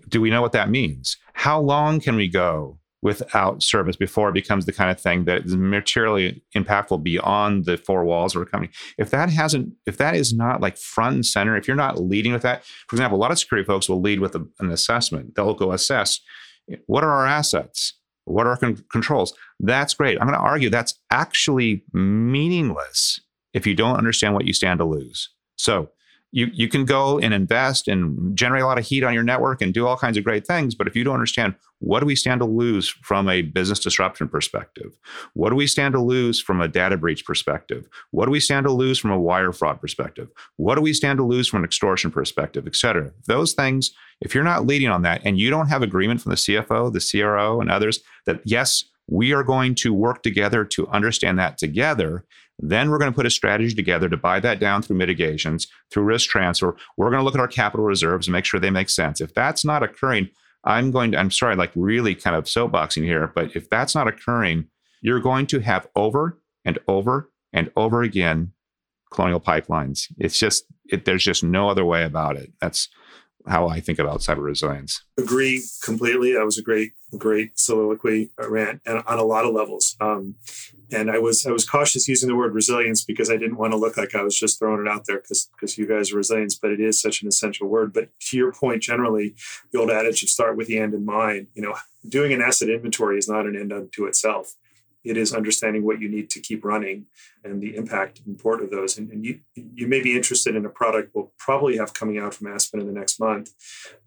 [0.07, 1.17] Do we know what that means?
[1.33, 5.45] How long can we go without service before it becomes the kind of thing that
[5.45, 8.71] is materially impactful beyond the four walls of a company.
[8.97, 12.33] If that hasn't, if that is not like front and center, if you're not leading
[12.33, 15.35] with that, for example, a lot of security folks will lead with a, an assessment.
[15.35, 16.19] They'll go assess
[16.87, 17.96] what are our assets?
[18.27, 19.33] What are con- controls?
[19.59, 20.19] That's great.
[20.19, 23.19] I'm going to argue that's actually meaningless
[23.53, 25.29] if you don't understand what you stand to lose.
[25.57, 25.89] So
[26.31, 29.61] you, you can go and invest and generate a lot of heat on your network
[29.61, 30.75] and do all kinds of great things.
[30.75, 34.27] But if you don't understand what do we stand to lose from a business disruption
[34.27, 34.97] perspective?
[35.33, 37.87] What do we stand to lose from a data breach perspective?
[38.11, 40.29] What do we stand to lose from a wire fraud perspective?
[40.57, 43.11] What do we stand to lose from an extortion perspective, et cetera?
[43.25, 46.35] Those things, if you're not leading on that and you don't have agreement from the
[46.35, 51.39] CFO, the CRO, and others that yes, we are going to work together to understand
[51.39, 52.25] that together.
[52.59, 56.03] Then we're going to put a strategy together to buy that down through mitigations, through
[56.03, 56.75] risk transfer.
[56.97, 59.21] We're going to look at our capital reserves and make sure they make sense.
[59.21, 60.29] If that's not occurring,
[60.63, 64.07] I'm going to, I'm sorry, like really kind of soapboxing here, but if that's not
[64.07, 64.67] occurring,
[65.01, 68.53] you're going to have over and over and over again
[69.13, 70.07] colonial pipelines.
[70.17, 72.51] It's just, it, there's just no other way about it.
[72.59, 72.89] That's
[73.47, 75.01] how I think about cyber resilience.
[75.17, 76.33] Agree completely.
[76.33, 79.95] That was a great, great soliloquy uh, rant and on a lot of levels.
[80.01, 80.35] Um,
[80.91, 83.77] and I was I was cautious using the word resilience because I didn't want to
[83.77, 86.55] look like I was just throwing it out there because because you guys are resilience,
[86.55, 87.93] but it is such an essential word.
[87.93, 89.35] But to your point, generally,
[89.71, 91.47] the old adage of start with the end in mind.
[91.53, 91.75] You know,
[92.07, 94.55] doing an asset inventory is not an end unto itself
[95.07, 97.05] it is understanding what you need to keep running
[97.43, 98.97] and the impact and import of those.
[98.97, 102.33] And, and, you you may be interested in a product we'll probably have coming out
[102.33, 103.53] from Aspen in the next month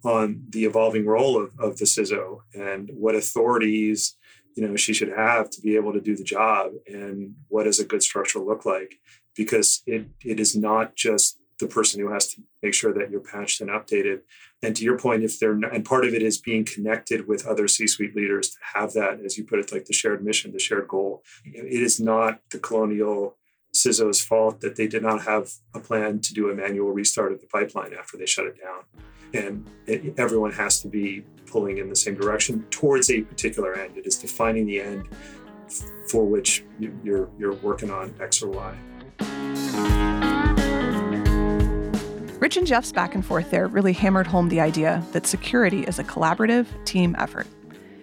[0.05, 4.17] on the evolving role of, of the CISO and what authorities
[4.57, 7.79] you know she should have to be able to do the job and what does
[7.79, 8.95] a good structure look like
[9.37, 13.21] because it it is not just the person who has to make sure that you're
[13.21, 14.21] patched and updated.
[14.63, 17.47] And to your point, if they're not, and part of it is being connected with
[17.47, 20.59] other C-suite leaders to have that, as you put it, like the shared mission, the
[20.59, 21.23] shared goal.
[21.45, 23.37] It is not the colonial
[23.83, 27.41] CISO's fault that they did not have a plan to do a manual restart of
[27.41, 28.85] the pipeline after they shut it down.
[29.33, 33.97] And it, everyone has to be pulling in the same direction towards a particular end.
[33.97, 35.09] It is defining the end
[36.09, 36.65] for which
[37.05, 38.75] you're you're working on X or Y.
[42.41, 45.99] Rich and Jeff's back and forth there really hammered home the idea that security is
[45.99, 47.47] a collaborative team effort.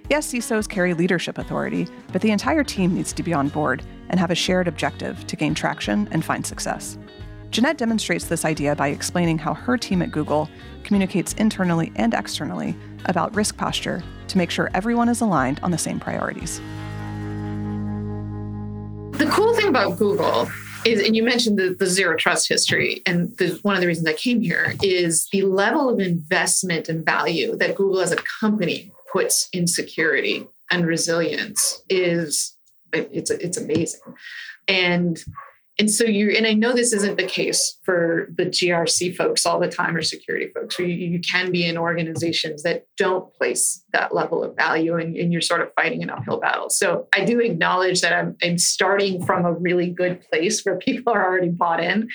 [0.09, 4.17] Yes, CISOs carry leadership authority, but the entire team needs to be on board and
[4.19, 6.97] have a shared objective to gain traction and find success.
[7.51, 10.49] Jeanette demonstrates this idea by explaining how her team at Google
[10.83, 12.73] communicates internally and externally
[13.05, 16.59] about risk posture to make sure everyone is aligned on the same priorities.
[19.17, 20.49] The cool thing about Google
[20.85, 24.07] is, and you mentioned the, the zero trust history, and the, one of the reasons
[24.07, 28.91] I came here is the level of investment and value that Google as a company
[29.17, 32.55] puts in security and resilience is
[32.93, 34.01] it's it's amazing,
[34.67, 35.23] and
[35.79, 39.59] and so you and i know this isn't the case for the grc folks all
[39.59, 44.13] the time or security folks you, you can be in organizations that don't place that
[44.13, 46.69] level of value and, and, you're sort of fighting an uphill battle.
[46.69, 51.13] So i do acknowledge that i'm, I'm starting from a really good place where people
[51.13, 52.07] are already bought in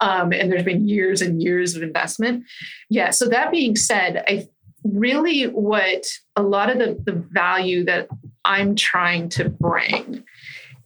[0.00, 2.44] um, and there's been years and years of investment.
[2.90, 4.46] Yeah so that being said i
[4.92, 6.06] really what
[6.36, 8.08] a lot of the, the value that
[8.44, 10.24] i'm trying to bring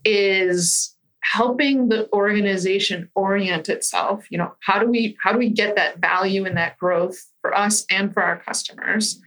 [0.05, 4.27] is helping the organization orient itself.
[4.31, 7.55] You know how do we how do we get that value and that growth for
[7.55, 9.21] us and for our customers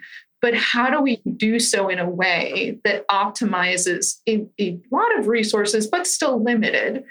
[0.44, 5.30] but how do we do so in a way that optimizes a, a lot of
[5.30, 7.06] resources but still limited?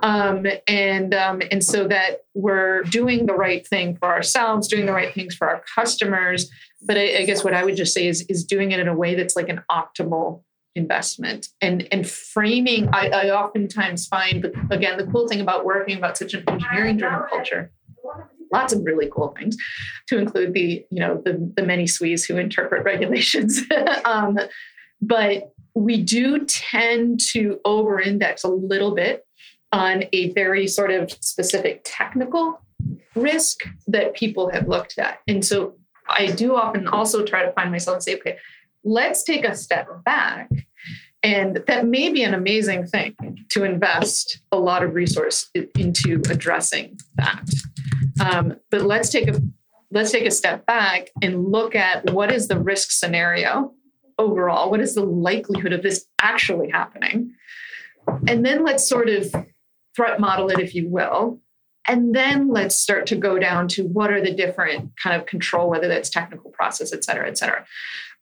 [0.00, 4.94] Um, and um, and so that we're doing the right thing for ourselves doing the
[4.94, 6.50] right things for our customers.
[6.80, 8.96] But I, I guess what i would just say is is doing it in a
[8.96, 10.42] way that's like an optimal
[10.74, 11.48] investment.
[11.60, 16.16] And and framing I, I oftentimes find but again the cool thing about working about
[16.16, 17.72] such an engineering driven culture
[18.52, 19.56] lots of really cool things
[20.08, 23.60] to include the you know the, the many SWEs who interpret regulations
[24.04, 24.38] um,
[25.00, 29.24] but we do tend to over index a little bit
[29.72, 32.60] on a very sort of specific technical
[33.14, 35.74] risk that people have looked at and so
[36.08, 38.36] i do often also try to find myself and say okay
[38.84, 40.48] let's take a step back.
[41.22, 43.14] And that may be an amazing thing
[43.50, 47.44] to invest a lot of resource into addressing that.
[48.20, 49.40] Um, but let's take a
[49.90, 53.74] let's take a step back and look at what is the risk scenario
[54.18, 54.70] overall.
[54.70, 57.34] What is the likelihood of this actually happening?
[58.26, 59.34] and then let's sort of
[59.94, 61.40] threat model it, if you will.
[61.88, 65.70] And then let's start to go down to what are the different kind of control,
[65.70, 67.64] whether that's technical process, et cetera, et cetera.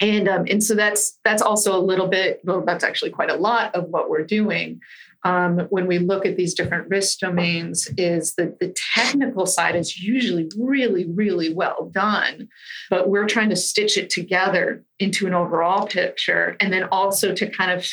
[0.01, 3.37] And um, and so that's that's also a little bit, well, that's actually quite a
[3.37, 4.81] lot of what we're doing.
[5.29, 10.01] Um, when we look at these different risk domains is that the technical side is
[10.01, 12.49] usually really really well done
[12.89, 17.47] but we're trying to stitch it together into an overall picture and then also to
[17.47, 17.87] kind of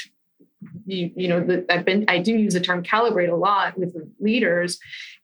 [0.86, 3.94] you, you know the, i've been i do use the term calibrate a lot with
[4.22, 4.80] leaders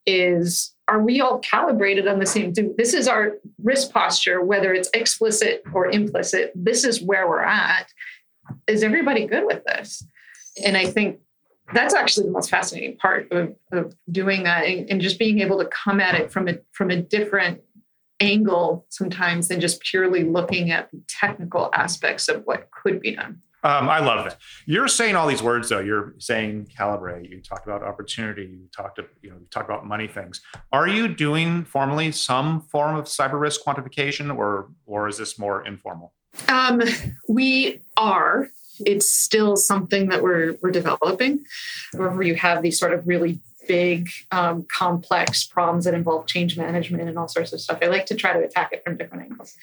[0.06, 4.74] is are we all calibrated on the same do this is our risk posture whether
[4.74, 7.88] it's explicit or implicit this is where we're at.
[8.68, 10.06] Is everybody good with this?
[10.66, 11.20] And i think
[11.74, 15.58] that's actually the most fascinating part of, of doing that and, and just being able
[15.60, 17.62] to come at it from a from a different
[18.20, 23.42] angle sometimes than just purely looking at the technical aspects of what could be done
[23.64, 24.36] um, I love it.
[24.66, 25.80] You're saying all these words though.
[25.80, 27.30] You're saying calibrate.
[27.30, 28.44] You talked about opportunity.
[28.44, 30.42] You talked to, you know you talked about money things.
[30.72, 35.66] Are you doing formally some form of cyber risk quantification, or or is this more
[35.66, 36.14] informal?
[36.48, 36.82] Um,
[37.30, 38.50] we are.
[38.86, 41.46] It's still something that we're we're developing.
[41.94, 47.08] Wherever you have these sort of really big, um, complex problems that involve change management
[47.08, 49.56] and all sorts of stuff, I like to try to attack it from different angles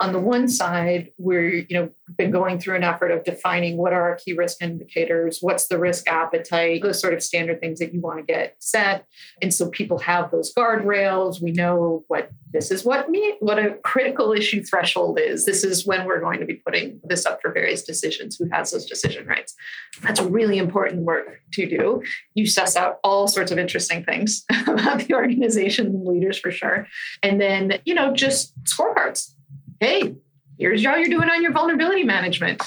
[0.00, 3.92] on the one side, we're you know been going through an effort of defining what
[3.92, 7.92] are our key risk indicators, what's the risk appetite, those sort of standard things that
[7.92, 9.06] you want to get set,
[9.42, 11.42] and so people have those guardrails.
[11.42, 15.44] We know what this is what me what a critical issue threshold is.
[15.44, 18.36] This is when we're going to be putting this up for various decisions.
[18.36, 19.54] Who has those decision rights?
[20.00, 22.02] That's really important work to do.
[22.34, 26.86] You suss out all sorts of interesting things about the organization leaders for sure,
[27.22, 29.34] and then you know just scorecards
[29.80, 30.14] hey,
[30.58, 32.62] here's how you're doing on your vulnerability management.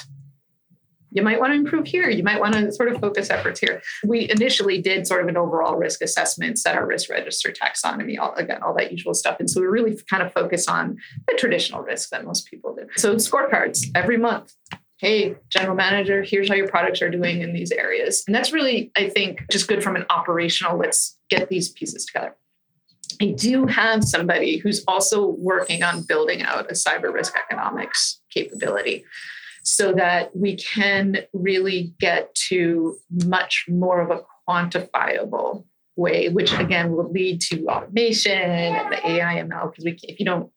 [1.12, 2.10] You might want to improve here.
[2.10, 3.80] You might want to sort of focus efforts here.
[4.04, 8.34] We initially did sort of an overall risk assessment, set our risk register, taxonomy, all,
[8.34, 9.36] again, all that usual stuff.
[9.38, 10.98] And so we really kind of focus on
[11.28, 12.88] the traditional risks that most people do.
[12.96, 14.52] So scorecards every month.
[14.98, 18.24] Hey, general manager, here's how your products are doing in these areas.
[18.26, 22.34] And that's really, I think, just good from an operational, let's get these pieces together.
[23.20, 29.04] I do have somebody who's also working on building out a cyber risk economics capability
[29.62, 32.96] so that we can really get to
[33.26, 35.64] much more of a quantifiable
[35.96, 39.70] way, which again will lead to automation and the AI ML.
[39.70, 40.50] Because we, if you don't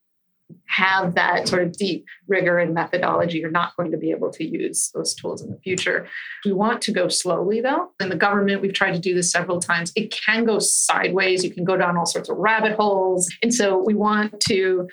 [0.67, 4.45] have that sort of deep rigor and methodology, you're not going to be able to
[4.45, 6.07] use those tools in the future.
[6.45, 7.89] We want to go slowly, though.
[7.99, 9.91] In the government, we've tried to do this several times.
[9.95, 11.43] It can go sideways.
[11.43, 13.29] You can go down all sorts of rabbit holes.
[13.41, 14.87] And so we want to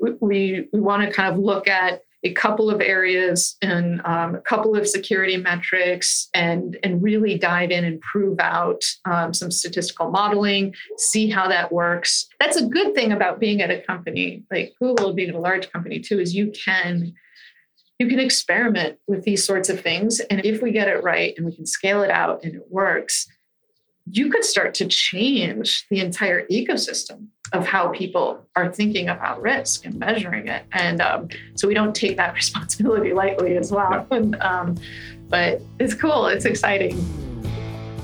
[0.00, 4.40] we, we want to kind of look at a couple of areas and um, a
[4.40, 10.10] couple of security metrics and, and really dive in and prove out um, some statistical
[10.10, 12.26] modeling, see how that works.
[12.38, 16.00] That's a good thing about being at a company like Google, being a large company
[16.00, 17.14] too, is you can
[17.98, 20.20] you can experiment with these sorts of things.
[20.20, 23.26] And if we get it right and we can scale it out and it works,
[24.12, 29.84] you could start to change the entire ecosystem of how people are thinking about risk
[29.84, 30.64] and measuring it.
[30.72, 34.06] And um, so we don't take that responsibility lightly as well.
[34.10, 34.76] And, um,
[35.28, 36.98] but it's cool, it's exciting.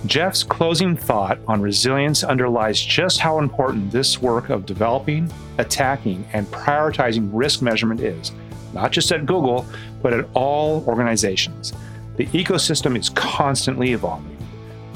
[0.06, 6.46] Jeff's closing thought on resilience underlies just how important this work of developing, attacking, and
[6.48, 8.30] prioritizing risk measurement is,
[8.72, 9.66] not just at Google,
[10.02, 11.72] but at all organizations.
[12.16, 14.35] The ecosystem is constantly evolving.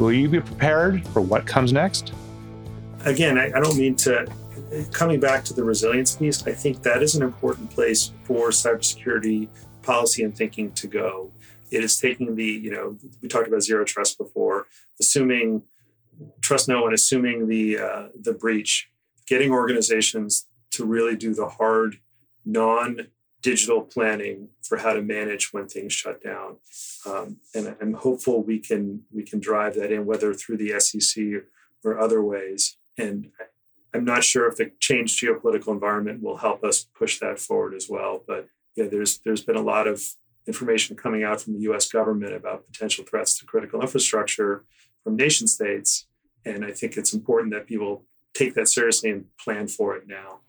[0.01, 2.15] Will you be prepared for what comes next?
[3.05, 4.27] Again, I, I don't mean to.
[4.93, 9.49] Coming back to the resilience piece, I think that is an important place for cybersecurity
[9.83, 11.31] policy and thinking to go.
[11.71, 14.69] It is taking the, you know, we talked about zero trust before,
[15.01, 15.63] assuming
[16.41, 18.89] trust no one, assuming the uh, the breach,
[19.27, 21.99] getting organizations to really do the hard,
[22.47, 23.09] non
[23.43, 26.57] digital planning for how to manage when things shut down.
[27.07, 31.25] Um, and I'm hopeful we can we can drive that in, whether through the SEC
[31.85, 32.77] or other ways.
[32.99, 33.31] And
[33.95, 37.89] I'm not sure if the changed geopolitical environment will help us push that forward as
[37.89, 38.23] well.
[38.27, 40.03] But yeah, there's there's been a lot of
[40.47, 41.91] information coming out from the U.S.
[41.91, 44.65] government about potential threats to critical infrastructure
[45.03, 46.07] from nation states,
[46.45, 50.41] and I think it's important that people take that seriously and plan for it now.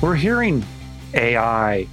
[0.00, 0.64] We're hearing
[1.12, 1.86] AI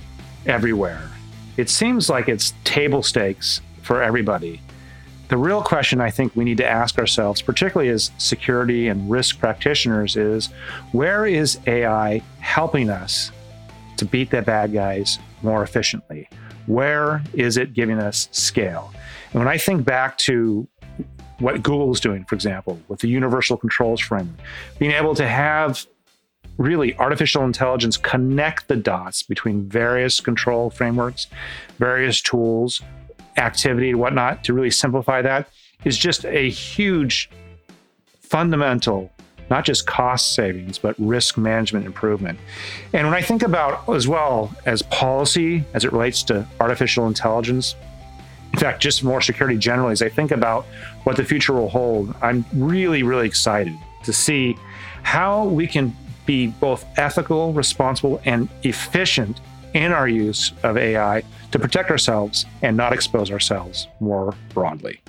[0.46, 1.10] everywhere.
[1.58, 4.62] It seems like it's table stakes for everybody.
[5.28, 9.40] The real question I think we need to ask ourselves, particularly as security and risk
[9.40, 10.48] practitioners, is
[10.94, 13.34] where is AI helping us
[13.98, 16.30] to beat the bad guys more efficiently?
[16.66, 18.94] Where is it giving us scale?
[19.34, 20.66] And when I think back to
[21.40, 24.40] what Google is doing, for example, with the universal controls framework,
[24.80, 25.86] being able to have
[26.58, 31.28] really artificial intelligence connect the dots between various control frameworks,
[31.80, 32.82] various tools,
[33.38, 35.50] activity, and whatnot to really simplify that
[35.84, 37.30] is just a huge
[38.22, 39.12] fundamental
[39.50, 42.38] not just cost savings, but risk management improvement.
[42.94, 47.76] And when I think about as well as policy as it relates to artificial intelligence,
[48.54, 50.66] in fact, just more security generally, as I think about
[51.04, 54.58] what the future will hold, I'm really, really excited to see
[55.04, 55.96] how we can
[56.28, 59.42] be both ethical, responsible, and efficient
[59.74, 65.02] in our use of AI to protect ourselves and not expose ourselves more broadly.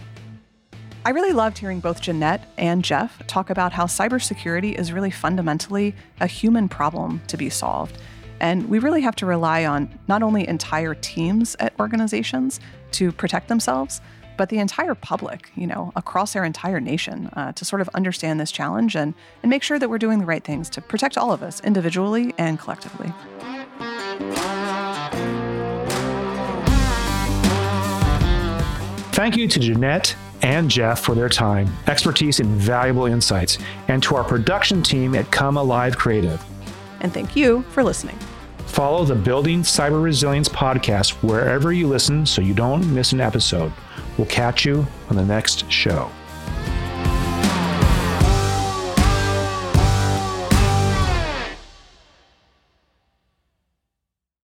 [1.04, 5.94] I really loved hearing both Jeanette and Jeff talk about how cybersecurity is really fundamentally
[6.20, 7.98] a human problem to be solved.
[8.40, 12.60] And we really have to rely on not only entire teams at organizations
[12.92, 14.00] to protect themselves,
[14.38, 18.40] but the entire public, you know, across our entire nation uh, to sort of understand
[18.40, 19.12] this challenge and,
[19.42, 22.32] and make sure that we're doing the right things to protect all of us individually
[22.38, 23.12] and collectively.
[29.12, 33.58] Thank you to Jeanette and Jeff for their time, expertise, and valuable insights,
[33.88, 36.40] and to our production team at Come Alive Creative.
[37.00, 38.16] And thank you for listening.
[38.66, 43.72] Follow the Building Cyber Resilience podcast wherever you listen so you don't miss an episode.
[44.18, 46.10] We'll catch you on the next show.